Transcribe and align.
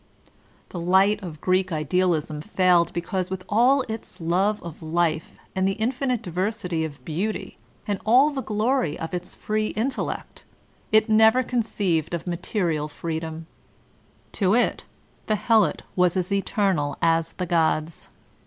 The 0.69 0.79
light 0.79 1.21
of 1.21 1.41
Greek 1.41 1.71
idealism 1.71 2.41
failed 2.41 2.91
because 2.91 3.29
with 3.29 3.43
all 3.47 3.83
its 3.83 4.19
love 4.19 4.59
of 4.63 4.81
life 4.81 5.33
and 5.55 5.67
the 5.67 5.73
infinite 5.73 6.23
diversity 6.23 6.83
of 6.83 7.05
beauty, 7.05 7.59
and 7.87 7.99
all 8.03 8.31
the 8.31 8.41
glory 8.41 8.97
of 8.97 9.13
its 9.13 9.35
free 9.35 9.67
intellect, 9.77 10.43
it 10.91 11.07
never 11.07 11.43
conceived 11.43 12.15
of 12.15 12.25
material 12.25 12.87
freedom; 12.87 13.45
to 14.31 14.55
it 14.55 14.85
the 15.27 15.35
Helot 15.35 15.83
was 15.95 16.17
as 16.17 16.31
eternal 16.31 16.97
as 16.99 17.33
the 17.33 17.45
Gods. 17.45 18.09